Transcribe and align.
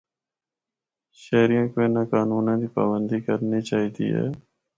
شہریاں 1.21 1.67
کو 1.71 1.77
اِناں 1.85 2.07
قانوناں 2.11 2.57
دی 2.61 2.67
پابندی 2.75 3.17
کرنی 3.25 3.59
چاہی 3.69 3.89
دی 3.95 4.07
ہے۔ 4.15 4.27